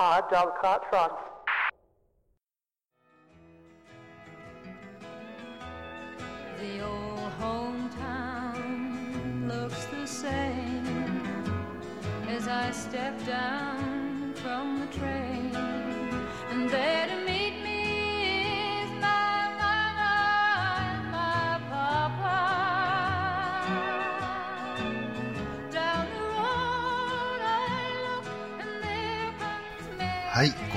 [0.00, 1.12] Hard dog cart trot.
[6.60, 8.78] The old hometown
[9.48, 10.86] looks the same
[12.28, 15.27] as I step down from the train,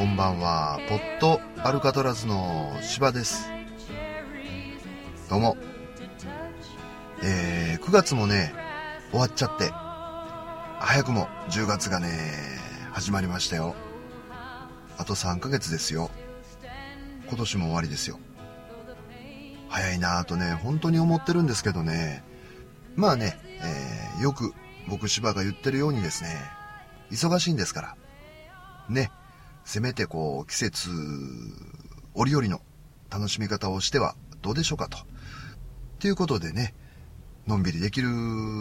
[0.02, 0.80] こんばんは。
[0.90, 3.52] ポットアルカトラズの芝です。
[5.30, 5.58] どうも。
[7.22, 8.52] えー、9月もね、
[9.12, 9.70] 終わっちゃって、
[10.80, 12.10] 早くも10月がね、
[12.92, 13.76] 始まりましたよ。
[14.98, 16.10] あと3ヶ月ですよ。
[17.28, 18.18] 今年も終わりですよ。
[19.70, 22.24] 早いなぁとね、本当に思ってるんですけどね。
[22.96, 23.38] まあね、
[24.18, 24.56] えーよく
[24.90, 26.42] 僕芝が言ってるようにですね、
[27.12, 27.96] 忙しいんですから。
[28.90, 29.12] ね、
[29.72, 30.90] せめてこう、季節、
[32.14, 32.60] 折々の
[33.10, 34.98] 楽しみ方をしてはどうでしょうかと。
[36.00, 36.74] ということでね、
[37.48, 38.10] のんびりできる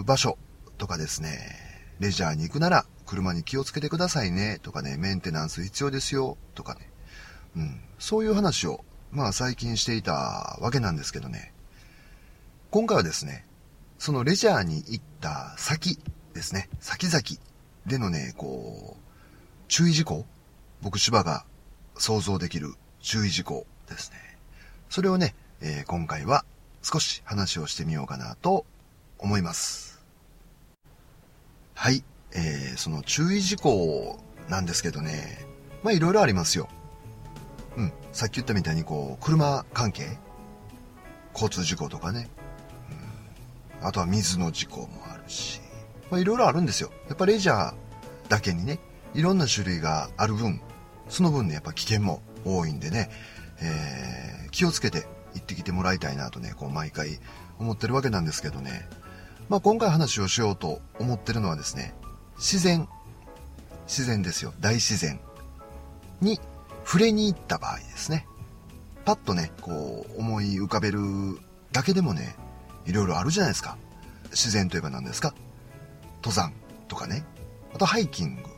[0.05, 0.39] 場所
[0.79, 1.37] とかですね、
[1.99, 6.89] レジャーに行くなら車に気をつけてくださいねとかね、メンテナンス必要ですよとかね、
[7.57, 11.53] うん、そういう話を、まあ最近していたわけなんですけどね、
[12.71, 13.47] 今回はですね、
[13.99, 15.99] そのレジャーに行った先
[16.35, 17.21] ですね、先々
[17.85, 19.03] でのね、こう、
[19.67, 20.25] 注意事項
[20.83, 21.45] 僕芝が
[21.97, 24.17] 想像できる注意事項ですね。
[24.89, 26.45] それをね、えー今回は
[26.83, 28.65] 少し話をしてみようかなと
[29.19, 30.03] 思います。
[31.75, 35.47] はい、えーその注意事項なんですけどね、
[35.83, 36.69] まあいろいろありますよ。
[37.77, 40.19] うん、さっき言ったみたいにこう、車関係
[41.35, 42.29] 交通事故とかね、
[43.81, 45.61] うん、あとは水の事故もあるし、
[46.11, 46.91] まあいろいろあるんですよ。
[47.09, 47.75] やっぱレジャー
[48.29, 48.81] だけにね、
[49.15, 50.61] いろんな種類がある分、
[51.11, 53.11] その分ね、やっぱ危険も多いんでね、
[53.61, 57.21] えー気をつけて行ってきてもらいたいなとね、こう毎回
[57.61, 58.89] 思ってるわけなんですけどね。
[59.49, 61.95] まあ今回話をしようと思ってるのはですね、
[62.37, 62.89] 自然、
[63.87, 65.21] 自然ですよ、大自然
[66.21, 66.41] に
[66.85, 68.27] 触れに行った場合ですね。
[69.05, 70.99] パッとね、こう思い浮かべる
[71.71, 72.35] だけでもね、
[72.87, 73.79] いろいろあるじゃないですか。
[74.31, 75.33] 自然といえば何ですか？
[76.25, 76.53] 登山
[76.89, 77.25] とかね。
[77.73, 78.50] あとハイキング。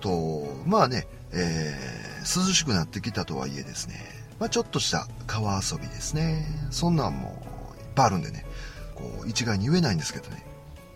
[0.00, 3.94] と、まあね、えー涼しくなってきたとはいえですね、
[4.38, 6.46] まあちょっとした川遊びですね。
[6.70, 7.42] そんなんも
[7.78, 8.44] いっぱいあるんでね、
[8.94, 10.44] こう一概に言えないんですけどね。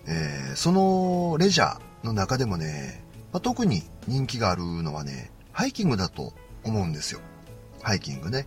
[0.07, 7.21] えーそのレジャーの中でもね、まあ特に人気があるのはね、ハイキングだと思うんですよ。
[7.83, 8.47] ハイキングね。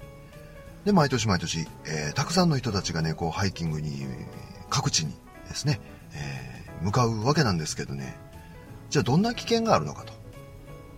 [0.86, 4.06] で、毎年毎年、えーたくさんの人たちがね、こうハイキングに、
[4.70, 5.14] 各地に
[5.50, 5.80] ですね、
[6.14, 8.16] えー向かうわけなんですけどね。
[8.92, 10.14] じゃあどんな危険があるのかと。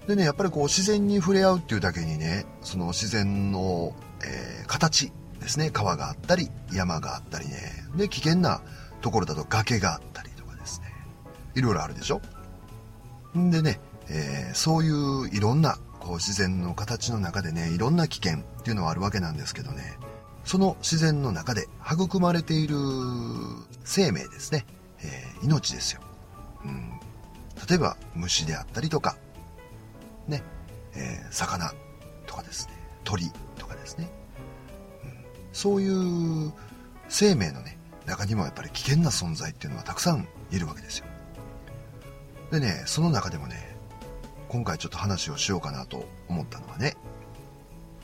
[0.10, 3.94] でね、やっぱりこう自然に触れ合うっていうだけにね、その自然の、
[4.26, 7.54] えー形ですね、川があったり、山があったりね、
[7.96, 8.62] で、危険な
[9.02, 10.88] ところだと崖があったりとかですね、
[11.54, 12.22] いろいろあるでしょ？
[13.38, 19.96] んでね、えーそういういろんなこう自然の形の中でね、いろんな危険っていうのはあるわけなんですけどね、
[20.44, 22.78] その自然の中で育まれている
[23.84, 24.66] 生命ですね、
[25.04, 26.02] えー命ですよ。
[26.66, 27.00] うん、
[27.70, 29.16] 例えば虫であったりとか、
[30.30, 30.44] ね、
[30.96, 31.74] えー魚
[32.26, 32.74] とかですね、
[33.04, 34.10] 鳥とかですね、
[35.04, 36.54] うんそういう
[37.10, 41.06] 生命のね、中にもやっぱり危険な存在っていうのはたくさんいるわけですよ。
[42.52, 43.78] でね、その中でもね、
[44.48, 46.96] 今回ちょっと話をしようかなと思ったのはね、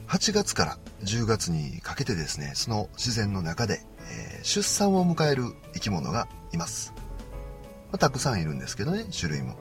[0.07, 6.93] 8月から10月にかけてですね、その自然の中で、えー出産を迎える生き物がいます。
[7.91, 9.55] まあたくさんいるんですけどね、種類も。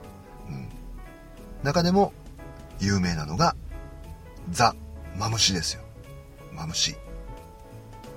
[0.47, 0.69] うん、
[1.63, 2.13] 中でも
[2.79, 3.55] 有名なのが
[4.49, 4.75] ザ・
[5.17, 5.81] マムシですよ。
[6.53, 6.95] マムシ。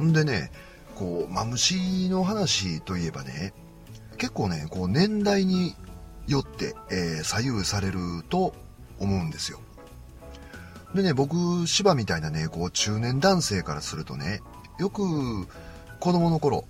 [0.03, 0.51] んでね、
[0.95, 3.53] こう、マムシの話といえばね、
[4.17, 5.75] 結構ね、こう年代に
[6.27, 8.55] よって、えー左右されると
[8.99, 9.61] 思うんですよ。
[10.95, 14.41] でね、僕、芝みたいなね、こう中年男性からするとね、
[14.79, 15.47] よく
[16.01, 16.65] 子供の頃、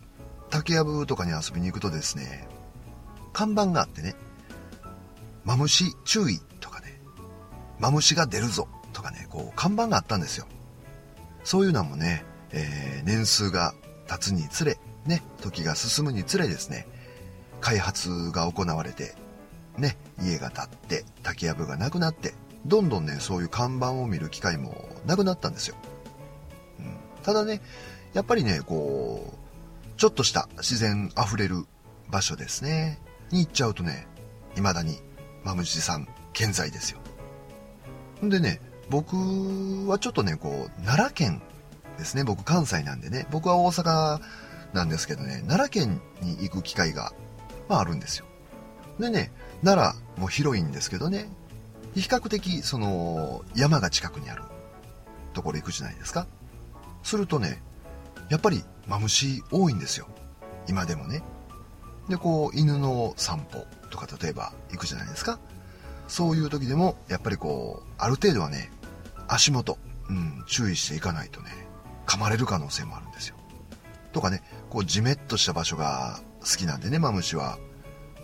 [0.50, 2.49] 竹やぶとかに遊びに行くとですね、
[3.32, 4.14] 看板があってね、
[5.44, 6.40] マムシ注意、
[7.78, 10.46] マムシが出るぞとかね、こう看板があったんですよ。
[11.44, 13.75] そういうのもね、えー年数が
[14.06, 16.86] 経つにつれ、ね、時が進むにつれですね、
[17.60, 19.14] 開発が行われて、
[19.78, 22.34] ね、家が建って、竹やぶがなくなって、
[22.66, 25.76] どんどんね、そういう看板を見る機会もなくなったんですよ。
[26.80, 27.62] うん、ただね、
[28.12, 31.64] やっぱりね、こう、ちょっとした自然溢れる
[32.10, 32.98] 場所ですね。
[33.30, 34.06] に行っちゃうとね、
[34.54, 34.98] 未だに
[35.44, 36.98] マムシさん健在ですよ。
[38.24, 38.60] んでね、
[38.90, 39.16] 僕
[39.86, 41.42] はちょっとね、こう、奈良県
[41.98, 42.24] ですね。
[42.24, 43.26] 僕関西なんでね。
[43.30, 44.20] 僕は大阪
[44.72, 47.12] なんですけどね、奈良県に行く機会が、
[47.68, 48.26] まああるんですよ。
[48.98, 49.30] でね、
[49.64, 51.28] 奈良も広いんですけどね、
[51.94, 54.42] 比較的その山が近くにある
[55.34, 56.26] ところ行くじゃないですか。
[57.02, 57.62] するとね、
[58.28, 60.08] やっぱりマムシ多いんですよ。
[60.68, 61.22] 今でもね。
[62.08, 65.38] で、こう、犬の散歩とか例えば行くじゃないですか。
[66.08, 68.70] そういう時でも、やっぱりこう、ある程度はね、
[69.28, 69.78] 足元、
[70.08, 71.50] うん、注意していかないとね、
[72.06, 73.37] 噛まれる可能性もあるんですよ。
[74.12, 77.58] とかね、こう、じめっとした場所が好きなんでね、マムシは。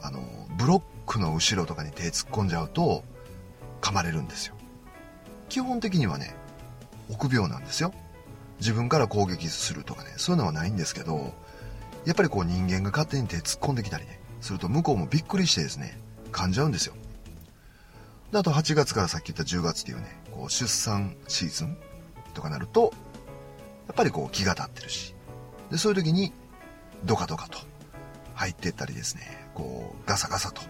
[0.02, 0.20] あの、
[0.58, 3.04] ブロックの後ろとかに手突っ込んじゃうと、
[3.80, 4.54] 噛まれるんですよ。
[5.48, 6.34] 基本的にはね、
[7.10, 7.92] 臆病なんですよ。
[8.60, 11.34] 自分から攻撃するとかね、そういうのはないんですけど、
[12.06, 15.98] やっぱりこう人間が勝手に手突っ込んできたりね、すると向こうもびっくりしてですね、
[16.32, 16.94] 噛んじゃうんですよ。
[18.34, 21.76] であと8月からさっき言った10月っていうね、こう出産シーズン
[22.34, 22.92] とかなると、
[23.86, 25.14] やっぱりこう気が立ってるし、
[25.70, 26.32] で、そういう時に
[27.04, 27.60] ドカドカと
[28.34, 30.62] 入ってったりですね、こうガサガサと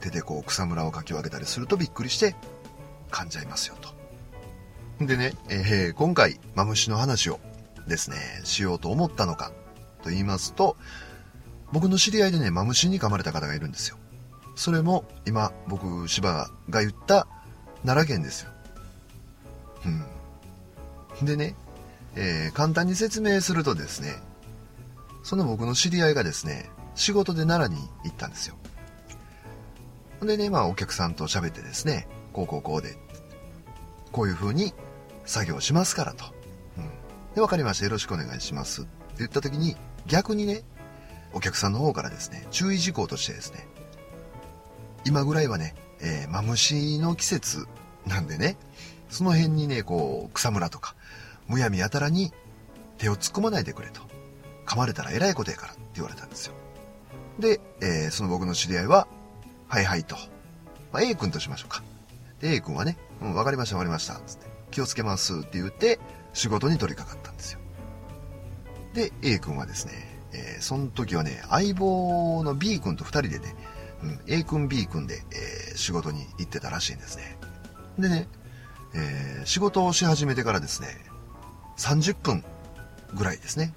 [0.00, 2.36] 手でこう草むらをかき分けたりするとびっくりして
[3.10, 3.74] 噛んじゃいますよ
[5.00, 5.04] と。
[5.04, 7.40] でね、えー、今回、マムシの話を
[7.88, 9.50] ですね、しようと思ったのか
[10.04, 10.76] と言いますと、
[11.72, 13.96] 僕の知り合いでね、マムシに噛まれた方がいるんですよ。
[14.58, 17.28] それも、今、僕、芝が言った
[17.86, 18.50] 奈良県ですよ。
[21.20, 21.24] うん。
[21.24, 21.54] でね、
[22.16, 24.16] えー、簡単に説明するとですね、
[25.22, 28.56] その僕の知り合いがですね、仕事で奈良に行ったんですよ。
[30.22, 32.98] でね、まあお客さんと喋ってですね、こうこうこうで、
[34.10, 34.74] こういう風に
[35.24, 36.24] 作業しますからと。
[36.76, 36.90] うん。
[37.36, 37.84] で、わかりました。
[37.84, 38.82] よろしくお願いします。
[38.82, 39.76] って言った時に、
[40.08, 40.64] 逆にね、
[41.32, 43.68] お客さんの方からですね、注意事項としてですね、
[45.04, 47.66] 今ぐらいはね、えー、マムシの季節
[48.06, 48.56] なんでね、
[49.08, 50.94] その辺にね、こう、草むらとか、
[51.46, 52.32] むやみやたらに
[52.98, 54.02] 手を突っ込まないでくれと。
[54.66, 56.54] 噛まれたらえらいことやからって言われたんですよ。
[57.38, 59.08] で、えー、その僕の知り合いは、
[59.66, 60.16] はいはいと。
[60.92, 61.82] まあ、A 君としましょうか。
[62.40, 64.14] で、A 君はね、うん、わかりましたわかりました。
[64.26, 65.98] つって、気をつけますって言って、
[66.34, 67.60] 仕事に取り掛かったんですよ。
[68.92, 69.92] で、A 君はですね、
[70.32, 73.54] えー、その時はね、相棒の B 君と2人でね、
[74.02, 77.38] うん、A 君 B 君で、えー、仕事に行ってたらしいんですね。
[77.98, 78.28] でね、
[78.94, 80.88] えー、仕事をし始めてからですね、
[81.78, 82.44] 30分
[83.14, 83.72] ぐらいですね、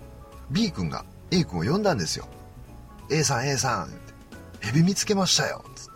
[0.51, 2.27] B 君が A 君を呼んだんですよ。
[3.09, 3.95] A さん A さんって、
[4.61, 5.63] 蛇見つけましたよ。
[5.75, 5.91] つって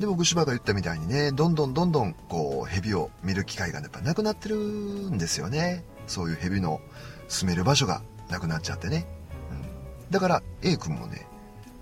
[0.00, 5.84] で僕芝が言ったみたいにねどんどんどんどんこう蛇を見る機会がやっぱなくなってるんですよね。
[6.06, 6.80] そういう蛇の
[7.28, 9.06] 住める場所がなくなっちゃってね、
[9.50, 9.54] う
[10.08, 11.26] ん、だから A 君もね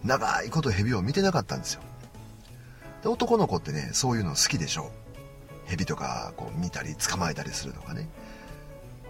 [0.04, 1.82] 長いこと蛇を見てなかったんですよ
[3.02, 4.90] で男の子ってねそういうの好きでしょ
[5.66, 8.08] 蛇とかこう見たり捕まえたりするのがね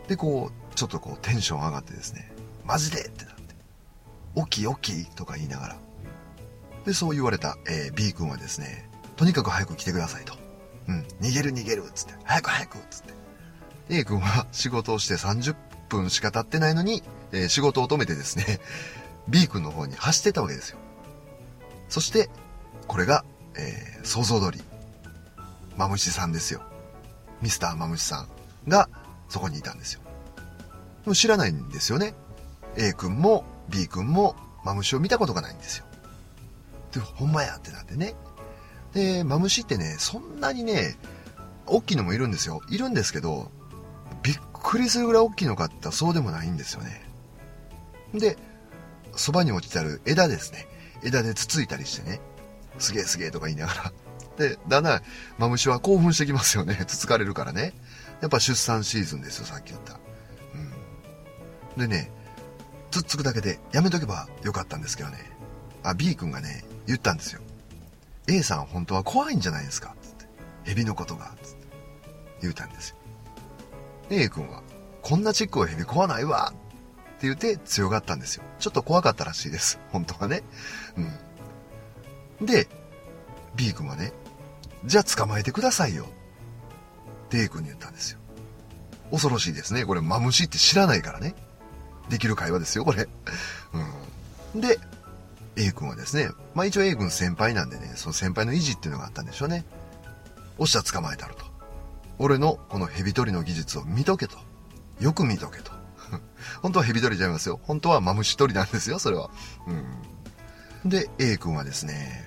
[0.08, 2.31] でこうちょっとこうテンション上がってですね
[2.64, 3.54] マジでってなって
[4.34, 5.76] 大きい大きいとか言いながら
[6.85, 10.35] で、そう言われた、えー、B 君はですね、とにかく早く来てくださいと。
[10.88, 13.14] うん、逃げる逃げるっつって、早く早くっつって。
[13.90, 15.54] A 君は仕事をして30
[15.88, 18.61] 分しか経ってないのに、えー、仕事を止めてですね、
[19.29, 20.79] B 君の方に走ってたわけですよ。
[21.89, 22.31] そして、
[22.87, 23.25] これが、
[23.57, 24.62] えー、想像通り、
[25.77, 26.62] マムシさんですよ。
[27.43, 28.29] ミスターマムシさん
[28.69, 28.89] が
[29.29, 30.00] そこにいたんですよ。
[31.05, 32.15] でも知らないんですよね。
[32.77, 35.85] A 君も B 君もマムシを見たことがないんですよ。
[36.93, 38.15] で、ほんまやってなってね。
[38.93, 40.97] で、マムシってね、そんなにね、
[41.67, 42.61] 大きいのもいるんですよ。
[42.69, 43.50] いるんですけど、
[44.23, 47.03] びっくりするぐらい大きいのかってったらそうでもないんですよね。
[48.12, 48.37] で、
[49.17, 50.67] そばに落ちてある枝ですね。
[51.02, 52.21] 枝でつついたりしてね。
[52.79, 53.93] すげえすげえとか言いながら。
[54.37, 55.02] で、だんだん、
[55.38, 56.85] マムシは興奮してきますよね。
[56.87, 57.75] つつかれるからね。
[58.21, 59.99] やっぱ出産シーズンですよ、さっき言った。
[61.75, 61.88] うん。
[61.88, 62.11] でね、
[62.90, 65.19] つっつくだけでやめとけばよかったんですけどね。
[65.83, 67.40] あ、B 君がね、言ったんですよ。
[68.29, 69.95] A さん本当は怖いんじゃないですか？
[70.02, 70.26] つって。
[70.64, 71.33] 蛇のことが。
[71.43, 71.67] つって。
[72.43, 72.97] 言うたんですよ。
[74.11, 74.62] A 君は、
[75.02, 76.52] こんなチックを蛇怖ないわ
[77.21, 78.45] って言って強がったんですよ。
[78.59, 79.79] ちょっと怖かったらしいです。
[79.93, 80.43] 本当はね。
[82.41, 82.47] うん。
[82.47, 82.67] で、
[83.57, 84.15] B 君はね、
[84.87, 86.07] じゃあ捕まえてくださいよ。
[87.27, 88.19] って A 君に言ったんですよ。
[89.11, 89.85] 恐ろしいですね。
[89.85, 91.35] これ、マムシって知らないからね。
[92.09, 93.07] できる会話ですよ、これ。
[94.55, 94.61] うん。
[94.62, 94.81] で、
[95.57, 99.67] A 君はですね、まあ一応 A 君先輩なんでね、その先輩の維持っていうのがあったんでしょうね。
[100.57, 101.45] おっしゃ捕まえたると。
[102.19, 104.39] 俺のこの蛇取りの技術を見とけと。
[105.00, 105.79] よく見とけと。
[106.62, 107.61] 本当は蛇取りじゃいますよ。
[107.62, 109.30] 本当はマムシ取りなんですよ、それは。
[109.66, 110.90] うん。
[110.90, 112.26] で、A 君はですね、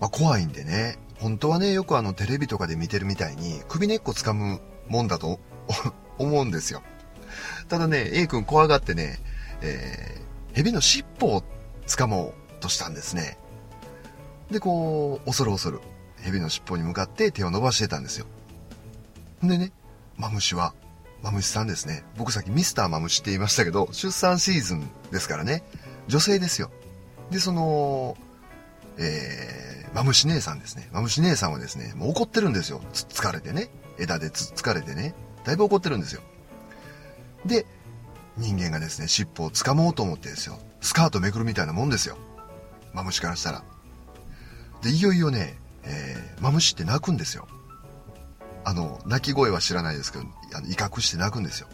[0.00, 5.38] まあ、怖いんでね、本当はね、よくあのテレビとかで見てるみたいに首根っこ掴むもんだと
[6.18, 6.82] 思うんですよ。
[7.68, 9.20] ただね、A 君怖がってね、
[9.60, 11.44] えー、蛇の尻尾を
[11.86, 13.38] 掴もうとしたんですね。
[14.50, 15.80] で、こう、恐る恐る、
[16.20, 18.26] 蛇の尻尾に向かって手を伸ばしてたんですよ。
[19.42, 19.72] でね、
[20.16, 20.74] マムシは、
[21.22, 22.04] マムシさんですね。
[22.16, 25.62] 僕さっきミスターマムシって言いましたけど、出産シーズンですからね、
[26.08, 26.70] 女性ですよ。
[27.30, 28.16] で、その、
[28.98, 30.88] えー、マムシ姉さんですね。
[30.92, 32.80] マムシ姉さんはですね、もう怒ってるんですよ。
[32.92, 33.70] つ、疲れてね。
[33.98, 35.14] 枝でつ、疲れてね。
[35.44, 36.22] だいぶ怒ってるんですよ。
[37.46, 37.66] で、
[38.36, 40.58] 人間がですね、尻尾を掴もうと思ってですよ。
[40.80, 42.16] スカートめくるみたいなもんですよ。
[42.92, 43.64] マムシからしたら。
[44.82, 47.46] で、いよいよね、えー、マムシって泣くんですよ。
[48.64, 51.68] あの、鳴き声は知らないですけど、あの威嚇して泣くんですよ。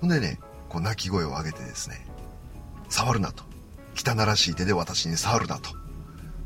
[0.00, 0.38] ほんでね、
[0.68, 2.06] こう鳴き声を上げてですね、
[2.88, 3.44] 触るなと。
[3.96, 5.70] 汚らしい手で私に触るなと。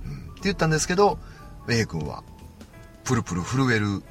[0.05, 1.19] うん、って言ったんですけど、
[1.69, 2.25] A 君は、
[3.05, 4.03] プルプル震える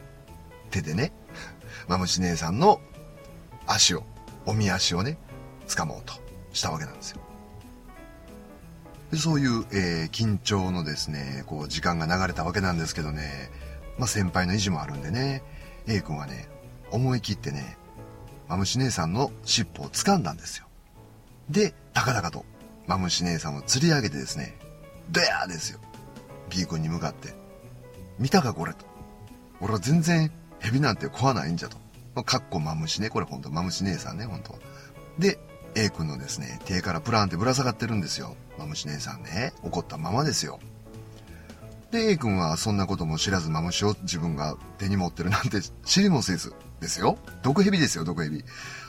[0.69, 1.12] 手でね、
[1.88, 2.79] マムシ姉さんの
[3.67, 4.03] 足を、
[4.45, 5.17] おみ足をね、
[5.67, 6.13] 掴もうと
[6.53, 7.21] したわけなんですよ。
[9.12, 13.51] でそういう、えー、緊張のですね、こう、時間が流れたわけなんですけどね、
[14.01, 15.43] まあ、先輩の意地もあるんでね、
[15.86, 16.50] A 君はね、
[16.89, 17.77] 思い切ってね、
[18.48, 20.65] マムシ姉さんの尻尾を掴んだんですよ。
[21.51, 22.43] で、高々と、
[22.88, 24.58] マムシ姉さんを釣り上げてですね、
[25.12, 25.79] ドヤーですよ。
[26.50, 27.36] B 君に向かって。
[28.17, 28.88] 見たかこれと。
[29.60, 31.77] 俺は全然蛇なんて怖ないんじゃと。
[32.15, 33.10] まあ、かっこマムシね。
[33.12, 34.55] これほんとマムシ姉さんね、ほんと。
[35.20, 35.38] で、
[35.75, 38.36] A 君のですね、手からプランってぶら下がってるんですよ。
[38.58, 39.53] マムシ姉さんね。
[39.62, 40.60] 怒ったままですよ。
[41.91, 47.17] で、A 君はそんなことも知らずマムシを自分が手に持ってるなんて知りもせずですよ。
[47.43, 48.43] 毒蛇ですよ、毒蛇。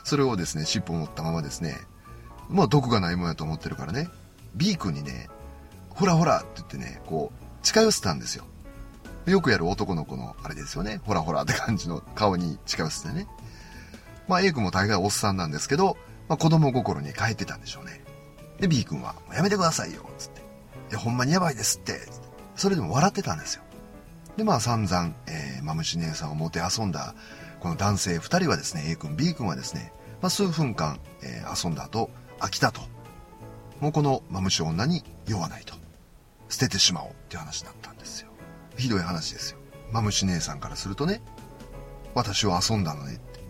[0.05, 1.77] それをですね、尻尾持ったままですね、
[2.49, 4.09] まあ毒がないもんやと思ってるからね、
[4.55, 5.29] B 君にね、
[5.91, 8.45] ほらほらって言ってね、こう、近寄せたんですよ。
[9.27, 11.01] よくやる男の子のあれですよね。
[11.05, 13.27] ほらほらって感じの顔に近寄せてね。
[14.29, 15.97] まあ A 君も大概おっさんなんですけど、
[16.29, 18.05] まあ子供心に帰ってたんでしょうね。
[18.61, 20.41] で、B 君は、やめてくださいよ、つって。
[20.41, 20.45] い
[20.93, 22.01] や、ほんまにやばいです、って。
[22.57, 23.63] それでも笑ってたんですよ。
[24.37, 27.15] で、まあ散々、えー、マムシ姉さんをもて遊んだ、
[27.61, 32.81] この男性二人はですね、A 君、B 君はですね、まあ数分間、えー、遊んだ後、飽きたと。
[33.81, 35.75] もうこのマムシ女に酔わないと。
[36.49, 38.29] 捨ててしまおうっていう話になったんですよ。
[38.77, 39.59] ひどい話ですよ。
[39.91, 41.23] マムシ姉さんからするとね、
[42.15, 43.41] 私は遊んだのねって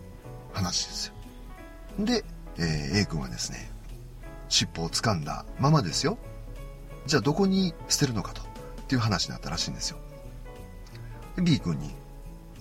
[0.53, 1.13] 話ですよ。
[1.99, 2.23] で、
[2.57, 3.71] えー、A 君はですね、
[4.47, 6.17] 尻尾を掴んだままですよ。
[7.05, 8.42] じゃあどこに捨てるのかと、
[8.93, 9.97] っていう話になったらしいんですよ。
[11.41, 11.95] B 君に、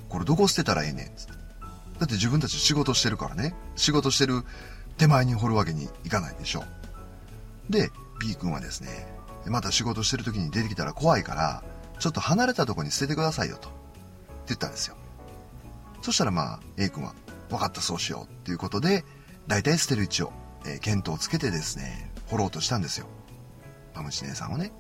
[0.09, 1.07] これどこ捨てたらええねん？
[1.15, 1.33] つって。
[1.33, 3.55] だって自分たち仕事してるからね。
[3.77, 4.45] 仕事してる
[4.97, 6.65] 手前に掘るわけにいかないでしょ。
[7.69, 9.07] で、B 君はですね、
[9.45, 11.63] また仕事してる時に出てきたら怖いから、
[11.99, 13.69] ちょっと離れたとこに捨ててくださいよと。
[13.69, 13.79] って
[14.49, 14.97] 言ったんですよ。
[16.01, 17.15] そしたらまあ、A 君は、
[17.51, 19.05] 分かったそうしようっていうことで、
[19.49, 20.33] 大体捨てる位置を、
[20.65, 23.07] えー、見当をつけてですね、掘ろうとしたんですよ。
[23.95, 24.73] マムシ姉さんをね。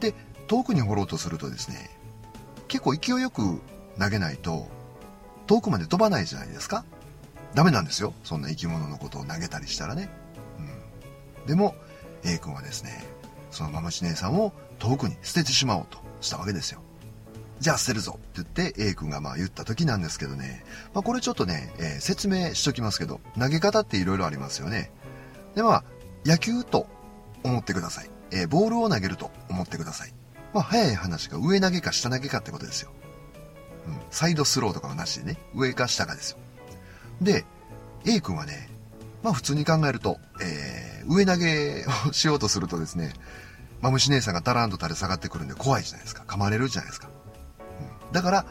[0.00, 0.14] で、
[0.52, 1.88] 遠くに掘ろうとするとですね、
[2.68, 3.62] 結構勢いよく
[3.98, 4.68] 投げないと、
[5.46, 6.84] 遠くまで飛ばないじゃないですか。
[7.54, 8.12] ダメなんですよ。
[8.22, 10.10] そんな生き物のことを投げたりしたらね。
[10.58, 11.46] うん。
[11.46, 11.74] でも、
[12.22, 13.02] A 君はですね、
[13.50, 16.82] そのマムシ姉さんを遠くに捨ててしまおうとしたわけですよ。
[17.58, 20.66] じゃあ捨てるぞって言って A 君がまあ言った時なんですけどね。
[20.92, 24.90] まあこれちょっとね、えー、説明しときますけど、投げ方って色々ありますよね。
[25.54, 25.84] でまあ、
[26.26, 26.86] 野球と
[27.42, 28.10] 思ってください。
[28.32, 30.12] えー、ボールを投げると思ってください。
[30.52, 32.90] まあ早い話が上投げか下投げかってことですよ。
[33.86, 34.00] うん。
[34.10, 36.38] サイドスローとかはなしでね、上か下かですよ。
[37.20, 37.44] で、
[38.04, 38.68] A 君はね、
[39.22, 43.12] まあ普通に考えると、えー、上投げをしようとするとですね、
[43.80, 46.24] マムシ姉さんがダランと垂れ下がってくるんで怖いじゃないですか。
[46.26, 47.08] 噛まれるじゃないですか。
[48.06, 48.46] うん、だから、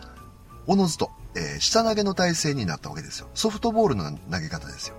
[0.68, 3.30] おのずと、えー、下投げの体勢になったわけですよ。
[3.34, 4.96] ソフトボールの投げ方ですよ。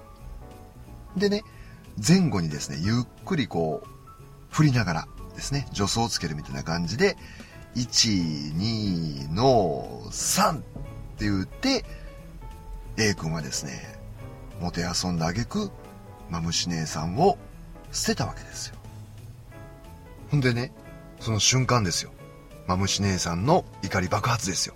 [1.16, 1.42] でね、
[1.96, 3.88] 前後にですね、ゆっくりこう、
[4.50, 7.16] 振りながらですね、助走をつけるみたいな感じで、
[7.74, 10.62] 1、2の3っ
[11.16, 11.84] て言って、
[12.98, 13.98] A 君はですね、
[14.60, 15.70] もてあそんだ挙句、
[16.30, 17.38] マムシ姉さんを
[17.92, 18.76] 捨てたわけですよ。
[20.30, 20.72] ほんでね、
[21.20, 22.12] その瞬間ですよ。
[22.66, 24.74] マムシ姉さんの怒り爆発ですよ。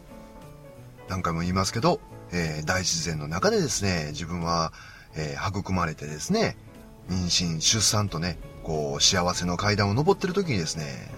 [1.09, 2.01] 何回も言いますけど、
[2.33, 4.73] えー、大自然の中でですね、自分は、
[5.15, 6.57] えー、育まれてですね、
[7.09, 11.09] 妊娠、出産とね、こう、幸せの階段を登ってる時にですね、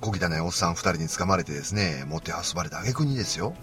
[0.00, 3.54] 小汚いおっさん二人に掴まれてですね、持って遊ばれた挙句にですよ、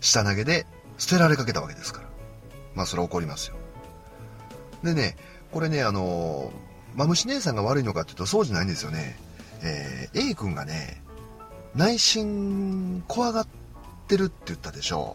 [0.00, 0.66] 下投げで
[0.98, 2.08] 捨てられかけたわけですから。
[2.74, 3.56] まあそれは怒りますよ。
[4.82, 5.16] でね、
[5.52, 9.16] これね、あのー、マムシ姉さんが悪いのかっていうとそうじゃないんですよね。
[9.62, 11.00] えー、A 君がね、
[11.76, 13.46] 内心怖がっ
[14.08, 15.14] てるって言ったでしょ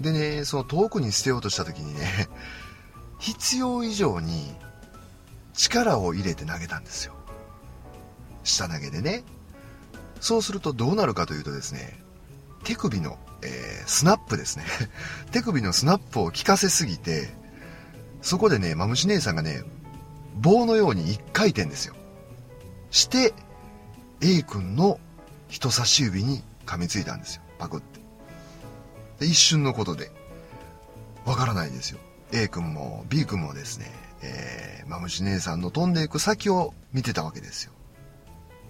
[0.00, 0.04] う。
[0.04, 2.28] でね、その遠くに捨てようとした時にね、
[3.20, 4.54] 必要以上に
[5.54, 7.14] 力を入れて投げたんですよ。
[8.44, 9.24] 下投げでね。
[10.20, 11.98] そうするとどうなるかというとですね、
[12.64, 14.64] 手首の、えー、スナップですね。
[15.32, 17.32] 手首のスナップを効かせすぎて、
[18.22, 19.64] そこでね、マムシ姉さんがね、
[20.36, 21.94] 棒のように一回転ですよ。
[22.90, 23.34] して、
[24.20, 25.00] A 君の
[25.48, 27.42] 人差し指に噛みついたんですよ。
[27.58, 28.00] パクって。
[29.20, 30.10] で一瞬のことで。
[31.24, 31.98] わからないですよ。
[32.32, 33.90] A 君も B 君もですね、
[34.22, 37.72] えー、マムシ姉さんの飛んでいく先を見てたわけですよ。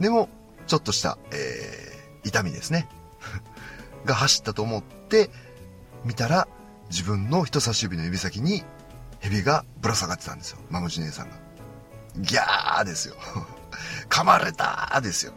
[0.00, 0.28] でも、
[0.66, 2.88] ちょっとした、えー、痛みですね。
[4.04, 5.30] が走ったと思って、
[6.04, 6.48] 見たら、
[6.90, 8.64] 自分の人差し指の指先に、
[9.20, 10.58] 蛇がぶら下がってたんですよ。
[10.70, 11.36] マムシ姉さんが。
[12.16, 13.14] ギャーですよ。
[14.10, 15.32] 噛まれたですよ。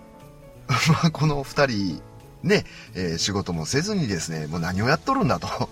[0.90, 2.02] まあ、この二人、
[2.44, 5.70] ね、えー、仕事もせずにですね、もう何をやっとるんだと。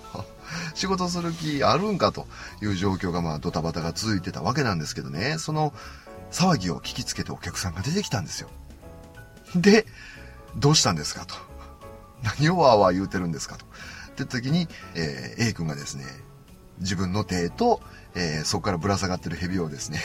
[0.75, 2.27] 仕事する気あるんかと
[2.61, 5.73] いう状況がまあドタバタが続いてたわけなんですけどね、その
[6.31, 8.49] 騒ぎを聞きつけてお客さんが出てきたんですよ。
[9.55, 9.85] で、
[10.55, 11.35] どうしたんですかと。
[12.39, 13.65] 何をわーわー言うてるんですかと。
[14.13, 16.05] って時に、えー、A 君がですね、
[16.79, 17.81] 自分の手と、
[18.15, 19.99] えー、そこからぶら下がってる蛇をですね、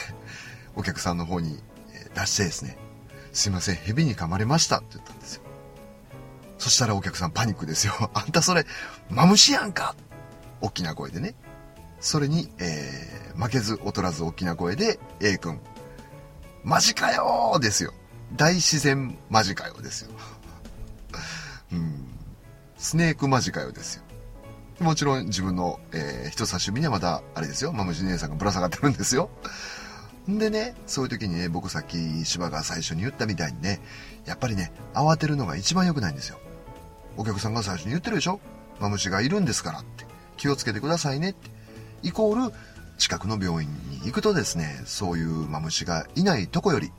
[0.74, 1.58] お客さんの方に
[2.14, 2.76] 出してですね、
[3.32, 5.42] すいません、蛇に噛まれましたって言ったんですよ。
[6.58, 7.92] そしたらお客さんパニックですよ。
[8.14, 8.66] あんたそれ、
[9.10, 9.94] マムシやんか
[10.60, 11.34] 大きな声でね。
[12.00, 15.60] それに、えー、負けず劣らず大きな声で A 君、
[16.62, 17.92] マジかよーですよ。
[18.36, 20.10] 大自然マジかよですよ。
[21.72, 22.08] うん。
[22.76, 24.02] スネークマジかよですよ。
[24.80, 29.28] もちろん自分の、えー、人差し指にはまだ、あれですよ、マムシ姉さんがぶら下がってるんですよ。
[30.30, 33.80] んでね、そういう時にね、僕さっき芝が最初に言ったみたいにね、
[34.24, 36.38] やっぱりね、慌てるのが一番良くないんですよ。
[37.16, 38.40] お客さんが最初に言ってるでしょ
[38.78, 40.07] マムシがいるんですからって。
[40.38, 41.50] 気をつけてくださいねって。
[42.02, 42.54] イコール、
[42.96, 46.90] 近くの病院に行くとですね、そういうマムシがいないとこより、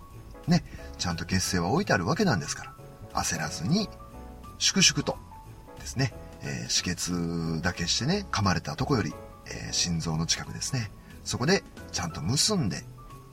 [0.48, 0.64] ね、
[0.98, 2.66] ちゃんと血清は置いてあるわけなんですか
[3.14, 3.90] ら、焦らずに、
[4.60, 5.18] 粛々と
[5.80, 9.14] ですね、えー、止血だけしてね、噛まれたとこより、
[9.48, 10.92] えー、心臓の近くですね、
[11.24, 12.84] そこでちゃんと結んで、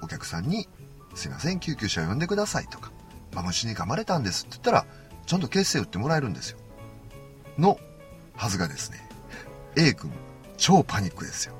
[0.02, 0.68] お客さんに、
[1.14, 2.92] すいません、救急車呼んでくださいとか、
[3.34, 4.86] マムシに噛まれたんですって言ったら、
[5.26, 6.58] ちゃんと血清打ってもらえるんですよ。
[7.58, 7.78] の
[8.34, 9.05] はずがですね、
[9.76, 10.10] A 君、
[10.56, 11.54] 超パニックですよ。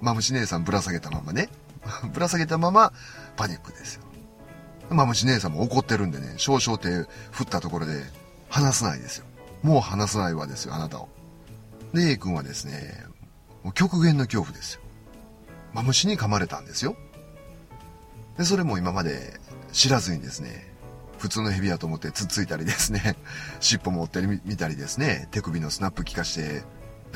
[0.00, 1.48] マムシ姉さんぶら下げたままね、
[2.12, 2.92] ぶら下げたまま
[3.36, 4.02] パニックですよ。
[4.90, 6.88] マムシ姉さんも怒ってるんでね、少々手
[7.30, 8.04] 振ったところで、
[8.48, 9.26] 話さないですよ。
[9.62, 11.08] もう話さないわですよ、あなたを。
[11.92, 13.04] で、A 君はですね、
[13.62, 14.80] もう極限の恐怖ですよ。
[15.72, 16.96] マムシに噛まれたんですよ。
[18.38, 19.40] で、それも今まで
[19.72, 20.72] 知らずにですね、
[21.18, 23.16] 普通のヘビやと思ってつっついたりですね、
[23.60, 26.62] 尻尾持ってみたりですね、手首のスナップ効かして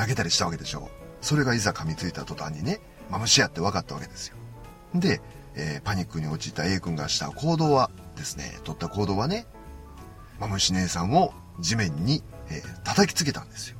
[0.00, 0.88] 投げたりしたわけでしょう。
[1.20, 4.36] それがいざ噛みついた途端にね、マムシやって分かったわけですよ。
[4.94, 5.20] で、
[5.54, 9.46] えー、パニックに陥った A 君がした行動はですね、取った行動はね、
[10.38, 13.76] マムシ姉さんを地面に、えー、叩きつけたんですよ。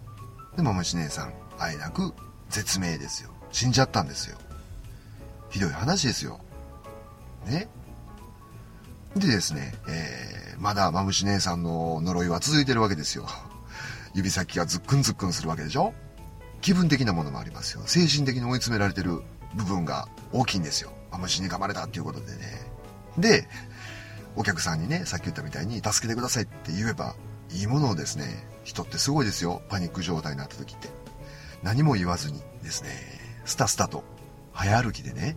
[0.56, 2.12] で、マムシ姉さん、あえなく
[2.50, 3.30] 絶命ですよ。
[3.50, 4.37] 死んじゃったんですよ。
[5.48, 6.40] ひどい話ですよ。
[7.46, 7.68] ね。
[9.16, 13.26] でですね、えー、まだマムシ姉さんの呪いは続いてるわけですよ。
[14.14, 15.94] 指先がズックンズックンするわけでしょ
[16.60, 17.82] 気分的なものもありますよ。
[17.86, 19.22] 精神的に追い詰められてる
[19.54, 20.92] 部分が大きいんですよ。
[21.10, 22.38] マムシに噛まれたっていうことでね。
[23.18, 23.48] で、
[24.36, 27.14] お客さんにね、さっき言ったみたいに助けてくださいって言えば
[27.50, 29.62] いいものをですね、人ってすごいですよ。
[29.68, 30.88] パニック状態になった時って。
[31.62, 32.90] 何も言わずにですね、
[33.44, 34.04] スタスタと
[34.52, 35.36] 早歩きでね、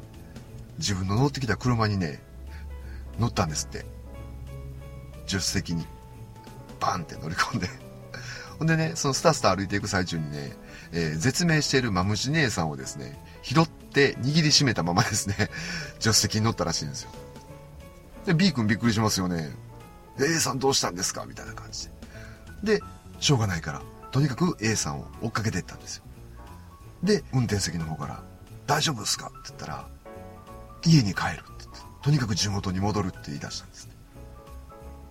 [0.78, 2.22] 自分の乗ってきた車にね、
[3.20, 3.86] 乗ったんですって。
[5.26, 5.86] 助手席に、
[6.80, 7.68] バンって乗り込んで。
[8.60, 10.54] ほんでね、そのスタスタ歩いていく最中にね、
[10.94, 15.36] えー、絶命しているマムシ姉さんをですね、拾って握りしめたままですね、
[16.00, 17.12] 助手席に乗ったらしいんですよ。
[18.26, 19.52] で、B 君びっくりしますよね。
[20.20, 21.26] A さんどうしたんですか？
[21.26, 21.90] みたいな感じ
[22.64, 22.76] で。
[22.78, 22.84] で、
[23.20, 26.04] しょうがないから、とにかく A さんを追っかけていったんですよ。
[27.04, 28.24] で、運転席の方から、
[28.68, 29.28] 大丈夫ですか？
[29.28, 29.88] って言ったら、
[30.86, 33.94] 家に帰るって言って、とにかく地元に戻るって言い出したんですね。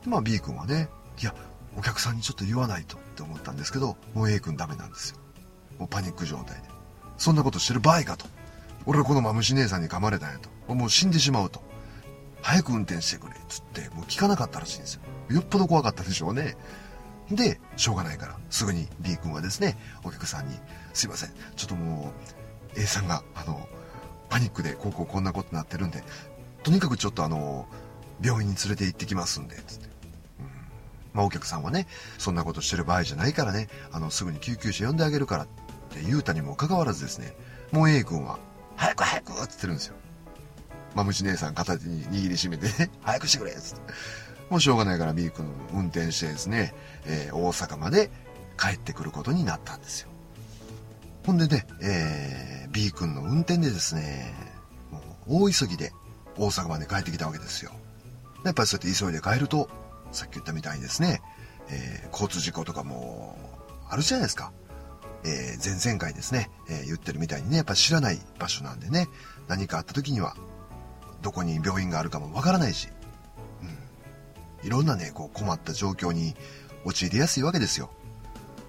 [0.04, 0.88] で、まあ B 君はね、
[1.20, 1.34] いや、
[1.76, 5.16] お客さんにちょっと言わないとって思ったんですけど、もう A 君ダメなんですよ。
[5.78, 6.62] もうパニック状態で。
[7.18, 8.26] そんなことしてる場合かと。
[8.86, 10.74] 俺はこのマムシ姉さんに噛まれたんやと。
[10.74, 11.62] もう死んでしまうと。
[12.42, 13.36] 早く運転してくれっ。
[13.48, 15.02] つって、もう聞かなかったらしいんですよ。
[15.28, 16.56] よっぽど怖かったでしょうね。
[17.30, 20.58] で、しょうがないから、すぐに B 君はですね、お客さんに、
[20.92, 22.12] すいません、ちょっとも
[22.76, 23.68] う、A さんが、あの、
[24.28, 26.02] パニックで、こうこうこんなことになってるんで、
[26.62, 27.66] とにかくちょっとあの、
[28.20, 29.88] 病院に連れて行ってきますんで、つって。
[31.12, 31.86] まあお客さんはね、
[32.18, 35.61] そんなことしてる場合じゃないからね、あの、すぐに救急車呼んであげるからって
[36.00, 37.34] 言うたにもかかわらずですね、
[37.70, 38.38] もう A 君は、
[38.76, 39.94] 早く早くって言ってるんですよ。
[40.94, 43.92] まあ虫姉さん片手に握りしめてね、 早くしてくれっつって。
[44.50, 46.74] もうしょうがないから B 君運転してですね、
[47.06, 48.10] えー、大阪まで
[48.58, 50.08] 帰ってくることになったんですよ。
[51.26, 54.34] ほんでね、えー、B 君の運転でですね、
[54.90, 55.92] もう大急ぎで
[56.36, 57.72] 大阪まで帰ってきたわけですよ。
[58.44, 59.70] やっぱりそうやって急いで帰ると、
[60.10, 61.22] さっき言ったみたいにですね、
[61.68, 63.38] えー、交通事故とかも
[63.88, 64.52] あるじゃないですか。
[65.24, 69.08] えー、前々回ですね、えー、言ってるみたいにね、やっぱ知らない場所なんでね、
[69.48, 70.36] 何かあった時には、
[71.22, 72.88] どこに病院があるかもわからないし、
[74.62, 74.66] うん。
[74.66, 76.34] いろんなね、こう困った状況に
[76.84, 77.90] 陥りやすいわけですよ。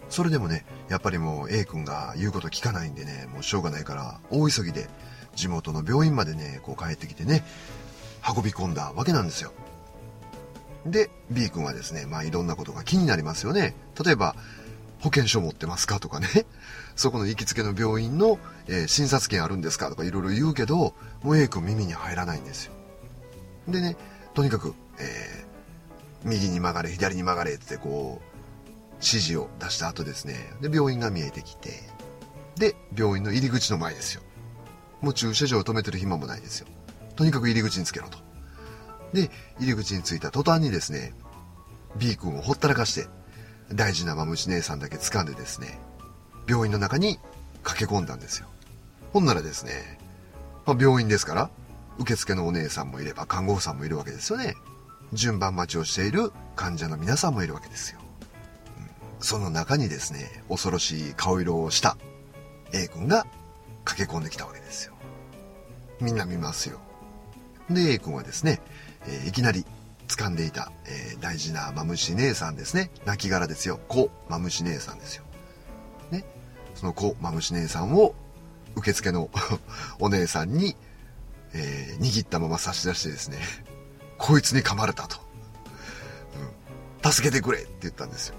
[0.10, 4.88] それでもね、やっぱりもう A 君が言うこと聞かないんでね、もうしょうがないから大急ぎで
[5.36, 7.44] 地元の病院までね、こう帰ってきてね、
[8.36, 9.52] 運び込んだわけなんですよ。
[10.86, 13.76] で、B 君はですね、まあいろんなことが気になりますよね。
[14.04, 14.36] 例えば、
[15.04, 16.00] 保険証持ってますか？
[16.00, 16.28] とかね、
[16.96, 19.90] そこの行きつけの病院の、えー、診察券あるんですか？
[19.90, 22.74] とかいろいろ言うけど、もう A 君耳に入らないんですよ。
[23.68, 23.98] でね、
[24.34, 31.84] とにかく、えー、右に曲がれ、左に曲がれってこう、指示を出した後ですね、で、病院が見えてきて、
[32.56, 34.22] で、病院の入り口の前ですよ。
[35.02, 36.68] もう駐車場を止めてる暇もないですよ。
[37.18, 38.20] とにかく入り口につけろと。
[39.12, 41.14] で、入り口に着いた途端にですね、
[41.98, 43.08] B 君をほったらかして、
[43.72, 45.80] 大事なマムシ姉さんだけ掴んでですね、
[46.48, 47.20] 病院の中に
[47.64, 48.48] 駆け込んだんですよ。
[49.14, 50.00] ほんならですね、
[50.66, 51.50] まあ、病院ですから、
[52.00, 54.56] 受付のお姉さんもいれば看護婦さんもいるわけですよね。
[55.14, 58.00] 順番待ちをしている患者の皆さんもいるわけですよ。
[58.78, 61.98] うん、その中にですね、恐ろしい顔色をした
[62.74, 63.26] A 君が
[63.86, 64.94] 駆け込んできたわけですよ。
[66.02, 66.80] みんな見ますよ。
[67.70, 68.60] で、A 君はですね、
[69.06, 69.66] えー、いきなり
[70.08, 72.92] 掴んでいた、えー、大事なマムシ姉さんですね。
[73.06, 73.80] 亡骸ですよ。
[73.88, 75.24] 子、マムシ姉さんですよ。
[76.12, 76.24] ね。
[76.76, 78.16] その子、マムシ姉さんを、
[78.76, 79.30] 受付の
[80.00, 80.76] お姉さんに、
[81.54, 83.40] えー、握ったまま差し出してですね、
[84.18, 85.18] こいつに噛まれたと。
[87.04, 87.12] うん。
[87.12, 88.36] 助けてくれって言ったんですよ。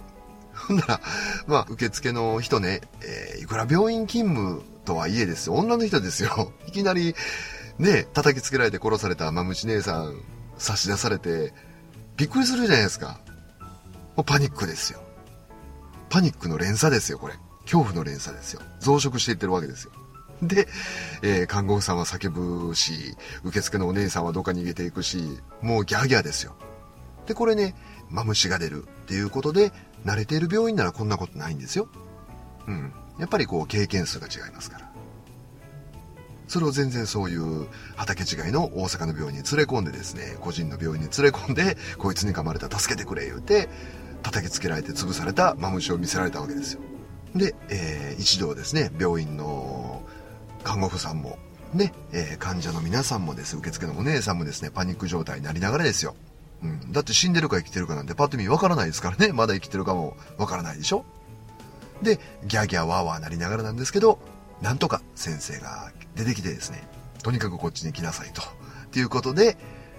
[0.55, 1.01] ほんなら、
[1.47, 5.55] まあ、受付の人ね、えー、いくら病院勤務とはいえですよ。
[5.55, 6.53] 女の人ですよ。
[6.67, 7.15] いきなり、
[7.79, 10.21] ね、叩きつけられて殺されたマムシ姉さん
[10.59, 11.53] 差し出されて、
[12.17, 13.19] びっくりするじゃないですか。
[14.17, 15.01] もうパニックですよ。
[16.11, 17.35] パニックの連鎖ですよ、これ。
[17.63, 18.63] 恐怖の連鎖ですよ。
[18.81, 19.93] 増殖していってるわけですよ。
[20.43, 20.69] で、
[21.23, 26.55] えー、看護婦さんは叫ぶし、受付のお姉さんはどっか逃げていくし、もうギャーギャーですよ。
[27.27, 27.75] で、これね、
[28.11, 29.73] マムシが出るっていうことで、
[30.05, 31.89] 慣れている病院ならこんなことないんですよ。
[32.67, 32.93] うん。
[33.19, 34.84] やっぱりこう経験数が違いますから。
[36.49, 43.69] それを全然そういう畑違いの大阪の病院に連れ込んでですね、個人の病院に連れ込んで、こいつに噛まれた助けてくれ言うて、
[44.23, 46.81] 叩きつけられて潰されたマムシを見せられたわけですよ。
[47.35, 50.03] で、えー、一度ですね、病院の
[50.63, 51.39] 看護婦さんも、
[51.73, 56.15] ね、えー、患者の皆さんもです、受付のお姉さんもですね、パニック状態になりながらですよ。
[56.63, 56.93] うん。
[56.93, 59.33] だって死んでるか生きてるかなんてパッと見わからないですからね。
[59.33, 61.05] まだ生きてるかもわからないでしょ
[62.03, 64.19] で、ギャーギャーワーワーなりながらなんですけど、
[64.65, 66.89] なんとか先生が出てきてですね、
[67.23, 68.41] とにかくこっちに来なさいと。
[68.93, 69.59] ということで、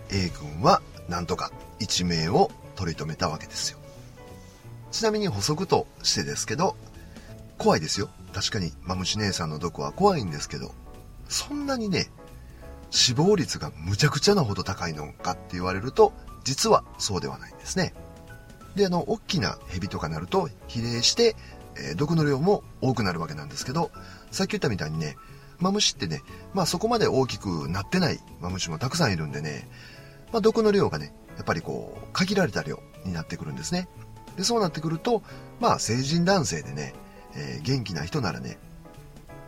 [0.09, 3.77] A 君はなんとか一命を取り留めたわけですよ。
[4.91, 6.75] ちなみに補足としてですけど、
[7.59, 8.09] 怖いですよ。
[8.33, 10.73] 確かに、マムシ姉さんの毒は怖いんですけど、
[11.29, 12.09] そんなにね、
[12.89, 16.11] 死亡率がむちゃくちゃなほど高いのかって言われると、
[16.43, 17.93] 実はそうではないんですね。
[18.75, 21.35] で、あの、大きな蛇とかなると比例して、
[21.77, 23.91] えー、毒の量も多くなるわけなんですけど、
[24.35, 25.15] さっき言ったみたいにね、
[25.59, 26.21] マムシってね、
[26.53, 29.67] まあそこまで大きくなってないマムシもたくさんいるんでね、
[30.33, 33.87] まあ毒の量がね、やっぱりこう、限られた量になってくるんですね。
[34.35, 35.23] で、そうなってくると、
[35.61, 36.93] まあ成人男性でね、
[37.35, 38.57] えー、元気な人ならね、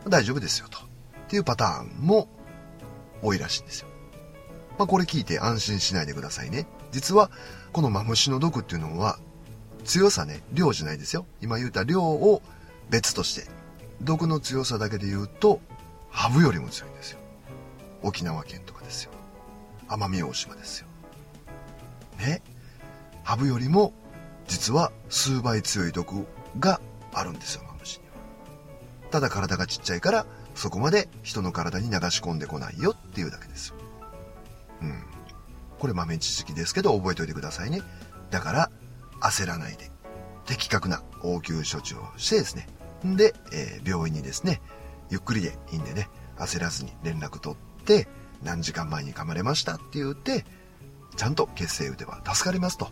[0.07, 0.79] 大丈夫ですよと。
[0.79, 0.81] っ
[1.27, 2.29] ていうパターンも
[3.21, 3.89] 多いらしいんですよ。
[4.77, 6.65] まあこれ聞いて安心しないでくださいね。
[6.91, 7.29] 実は、
[7.73, 9.19] このマムシの毒っていうのは、
[9.83, 11.25] 強さね、量じゃないですよ。
[11.41, 12.41] 今言った量を
[12.89, 13.56] 別として、
[14.01, 15.59] 毒の強さだけで言うと、
[16.09, 17.19] ハブよりも強いんですよ。
[18.01, 19.11] 沖縄県とかですよ。
[19.87, 20.87] 奄美大島ですよ。
[22.19, 22.41] ね。
[23.23, 23.93] ハブよりも、
[24.47, 26.25] 実は数倍強い毒
[26.59, 26.79] が
[27.13, 28.13] あるんですよ、マムシには。
[29.11, 33.75] ただ体がちっちゃいから、そこまで人の体に流し込んでこないよっていうだけですよ。
[34.81, 35.03] うん。
[35.79, 37.81] これ豆知識ですけど覚えておいてくださいね。
[38.31, 38.71] だから、
[39.21, 39.91] 焦らないで、
[40.45, 42.67] 的確な応急処置をしてですね。
[43.03, 44.61] で、えー、病院にですね、
[45.09, 48.07] ゆっくりでいいんでね、焦らずに連絡取って、
[48.43, 50.45] 何時間前に噛まれましたって言って、
[51.15, 52.85] ちゃんと血清打てば助かりますと。
[52.85, 52.89] っ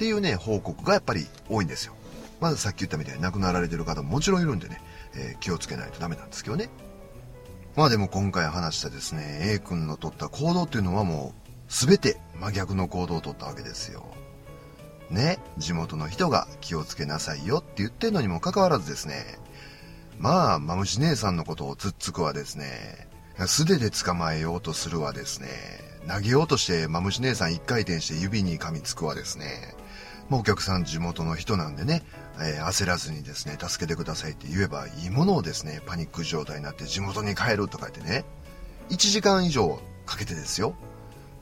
[0.00, 1.92] っていうね、報告がやっぱり多いんですよ。
[2.40, 4.80] まずさっき言ったみたいに亡くなられてる方ももちろんいるんでね、
[5.14, 6.70] えー、気をつけないとダメなんですけどね。
[7.76, 14.06] まあでも今回話したですね、A 君の取った行動っていうのはもう全て真逆の行動を取ったわけですよ。
[15.10, 19.38] ね、地元の人が気をつけなさいよって言ってんのにもかかわらずですね、
[20.18, 23.08] まあ、マムシ姉さんのことをつっつくはですね、
[23.46, 25.48] 素手で捕まえようとするはですね、
[26.06, 29.74] 投げようとしてマムシ姉さん一回転して指に噛みつくわですね、
[30.28, 32.02] まあ、お客さん地元の人なんでね、
[32.38, 38.24] えー、焦らずにですね、助けてくださいって言えばいいものをですね、パニック状態になって地元に帰るとか言ってね、
[38.90, 40.74] 1時間以上かけてですよ、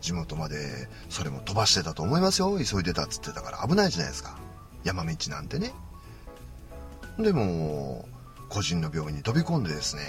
[0.00, 2.58] 地元までそれも飛ばしてたと思いますよ。
[2.58, 4.38] 急いでたっつってたから危ないじゃないですか。
[4.84, 5.72] 山道なんてね。
[7.18, 8.08] でも
[8.48, 10.02] 個人の病院に飛び込んでですね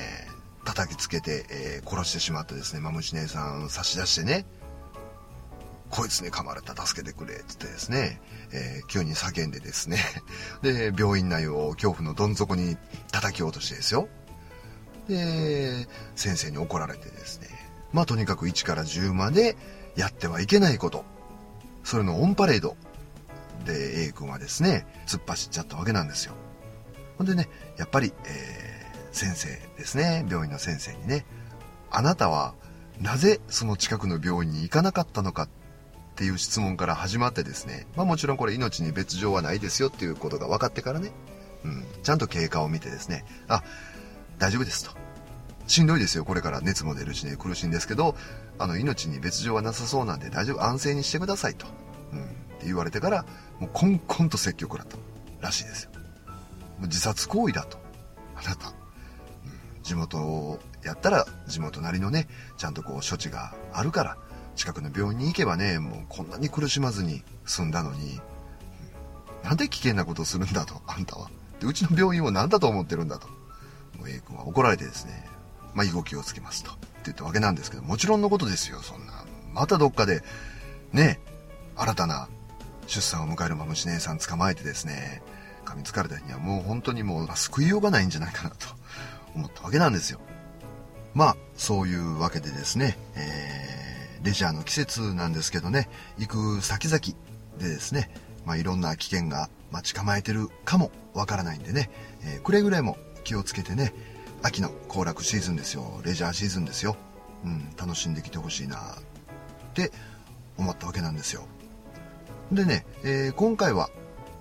[0.63, 4.45] 叩きつけて、えー、殺してしまってですねマムシ姉さん差し出してね
[5.89, 8.21] こいつに噛まれた助けてくれって言ってですね、
[8.54, 9.97] えー、急に叫んでですね。
[10.62, 12.78] で病院内を恐怖のどん底に
[13.12, 14.08] 叩き落としてですよ。
[15.08, 17.47] で先生に怒られてですね。
[17.91, 19.58] まあとにかく1から10まで
[19.95, 21.04] やってはいけないこと。
[21.84, 22.75] それのオンパレード
[23.65, 26.34] で A 君はですね、突っ走っちゃったわけなんですよ。
[27.17, 29.47] ほんでね、やっぱり、えー、先生
[29.78, 31.25] ですね、病院の先生にね、
[31.91, 32.54] あなたは
[33.02, 35.49] なぜその近くの病院に行かなかったのかっ
[36.15, 41.12] ていう質問から始まってですね、まあもちろんこれ命に別状はないですよっていうことが分かってからね、
[41.63, 43.63] うん、ちゃんと経過を見てですね、あ、
[44.38, 44.91] 大丈夫ですと。
[45.70, 48.16] しんどいですよ、これから熱も出るしね、苦しいんですけど、
[48.58, 51.68] あの、命に別状はなさそうなんで大丈夫、安静にしてくださいと。
[52.12, 52.24] うん。
[52.24, 52.26] っ
[52.60, 53.24] て言われてから、
[53.60, 54.98] もうコンコンと説教食らった
[55.42, 55.92] らしいですよ。
[56.80, 57.78] もう自殺行為だと。
[58.36, 58.70] あなた。
[58.70, 58.74] うん、
[59.84, 62.28] 地元をやったら、地元なりのね、
[62.58, 64.18] ちゃんとこう処置があるから、
[64.56, 68.20] 近くの病院に行けばね、もうこんなに苦しまずに済んだのに、
[69.44, 71.30] うん、なんで危険なことをするんだと、あんたは。
[71.60, 73.28] で、うちの病院を何だと思ってるんだと。
[74.00, 75.30] もう A 君は怒られてですね、
[75.80, 76.72] まあ、以後気をつけますと。
[76.72, 79.24] って言ったわけなんですけど、もちろんのことですよ、そんな。
[79.54, 80.24] またどっかで、
[80.92, 81.22] ね、
[81.78, 82.28] 新たな
[82.86, 85.24] 出産を迎えるマムシ姉さん捕まえてですね、
[85.63, 88.68] 噛みつかれた日にはもう本当にもう救いようがないんじゃないかなと
[89.36, 90.20] 思ったわけなんですよ。
[91.13, 95.88] まあ、そういうわけでですね、えー、レジャーの季節なんですけどね、
[96.18, 97.00] 行く先々
[97.58, 98.12] でですね、
[98.46, 101.89] まあ、いろんな危険が待ち構えてるかもわからないんでね、
[102.26, 103.94] えー、くれぐれも気をつけてね、
[104.41, 106.02] 秋の行楽シーズンですよ。
[106.04, 106.95] レジャーシーズンですよ。
[107.43, 108.82] うん、楽しんできてほしいなっ
[109.73, 109.91] て
[110.58, 111.45] 思ったわけなんですよ。
[112.52, 113.89] でね、えー、今回は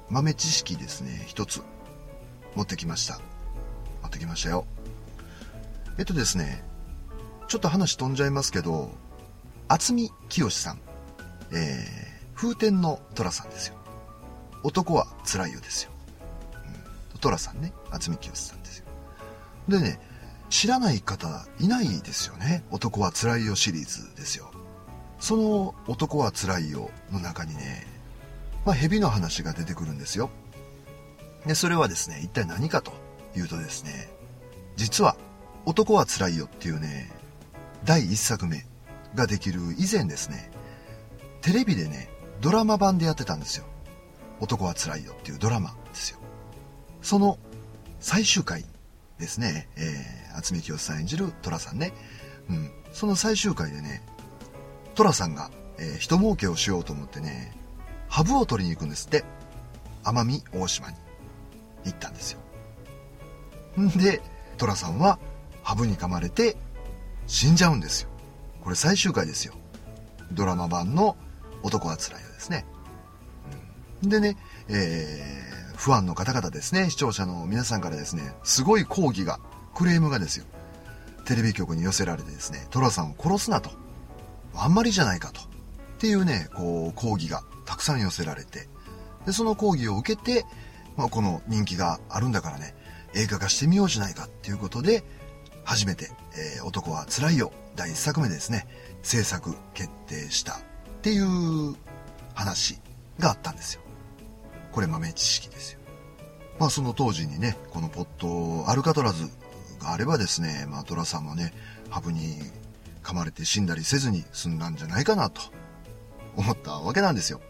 [0.08, 1.62] 豆知識ですね、一つ
[2.54, 3.20] 持ってきました。
[4.02, 4.66] 持ってきましたよ。
[5.98, 6.62] えっとですね、
[7.48, 8.90] ちょっと話飛んじゃいますけど、
[9.68, 10.80] 渥美清さん、
[11.52, 13.74] えー、風天の虎さんですよ。
[14.62, 15.90] 男は辛いよですよ。
[17.12, 18.88] うん、虎さんね、渥美清さんですよ。
[19.68, 20.00] でね、
[20.50, 22.64] 知らない方いないですよね。
[22.70, 24.50] 男は辛いよシリーズですよ。
[25.20, 27.87] その男は辛いよの中にね、
[28.64, 30.31] まあ、蛇の話が出てくるんですよ。
[31.46, 32.92] で、それはですね、一体何かと
[33.37, 34.09] いうとですね、
[34.76, 35.16] 実は
[35.66, 37.11] 男は辛いよっていうね、
[37.85, 38.64] 第一作目
[39.14, 40.50] ができる以前ですね、
[41.42, 42.09] テレビでね、
[42.40, 43.64] ドラマ版でやってたんですよ。
[44.40, 46.18] 男は辛いよっていうドラマですよ。
[47.02, 47.38] その
[48.00, 48.64] 最終回
[49.18, 51.92] ですね、えー、渥美清さん演じる寅さんね。
[52.48, 52.70] うん。
[52.92, 54.02] その最終回でね、
[54.94, 57.52] 寅さんが、えー、人儲けをしようと思ってね、
[58.09, 59.24] ハブを取りに行くんですって。
[60.04, 60.96] 奄美大島に
[61.85, 62.40] 行ったんですよ。
[63.78, 64.22] んで、
[64.57, 65.18] 寅さんは
[65.62, 66.57] ハブに噛まれて
[67.26, 68.09] 死んじゃうんですよ。
[68.62, 69.54] これ最終回ですよ。
[70.33, 71.16] ドラマ版の
[71.62, 72.64] 男は辛いよですね。
[74.02, 74.37] うん、でね、
[74.68, 79.38] え、ファンの方々ですね、視聴者の皆さんからですね、すごい抗議が、
[79.77, 80.45] クレームがですよ、
[81.25, 83.71] テレビ局に寄せられてですね、トラさんを殺すなと。
[84.57, 85.41] あんまりじゃないかと。
[85.41, 85.45] っ
[85.99, 88.69] ていうね、こう、抗議がたくさん寄せられて、
[89.25, 90.45] で、その抗議を受けて、
[90.97, 92.75] まあ、この人気があるんだからね、
[93.14, 95.05] 映画化してみようじゃないかっていうことで、
[95.62, 96.11] 初めて、
[96.57, 98.67] えー、男は辛いよ、第1作目ですね、
[99.05, 100.57] 制作決定したっ
[101.03, 101.77] ていう
[102.35, 102.81] 話
[103.21, 103.83] があったんですよ。
[104.72, 105.81] これ豆知識ですよ。
[106.59, 109.24] まあその当時にね、このポットアルカトラズ
[109.81, 111.52] があればですね、まあトラさんもね、
[111.90, 112.37] ハブに
[113.02, 115.40] 噛まれて死んだりせずに済んだんじゃないかなと
[116.37, 117.40] 思ったわけなんですよ。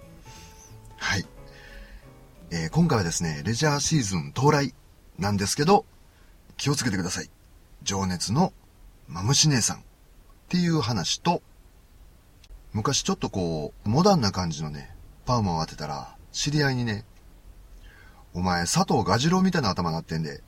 [0.96, 1.26] はい。
[2.50, 4.74] えー、今回はですね、レジャーシーズン到来
[5.18, 5.84] なんですけど、
[6.56, 7.30] 気をつけてください。
[7.82, 8.52] 情熱の
[9.06, 9.80] マムシ姉さんっ
[10.48, 11.42] ていう話と、
[12.72, 17.04] 昔ちょっとこう、モダンな感じのね、パーマを当てたら、知り合いにね、
[18.34, 20.40] お前佐藤蛾次郎みたいな頭なってんで、っ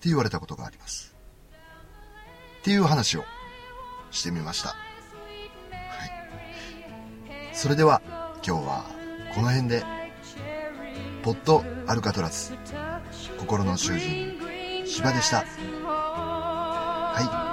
[0.00, 1.14] て言われたことがあります。
[2.60, 3.24] っていう話を
[4.10, 4.70] してみました。
[4.70, 4.78] はい。
[7.54, 8.00] それでは
[8.46, 8.84] 今日は
[9.34, 9.84] この辺で、
[11.22, 12.54] ポッドアルカトラス、
[13.38, 14.38] 心の囚人、
[14.86, 15.44] 芝でした。
[15.84, 17.45] はい。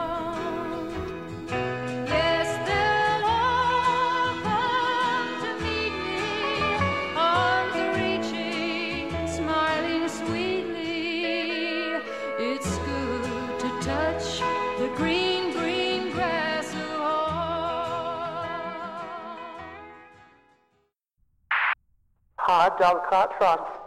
[22.79, 23.82] John Scott Front.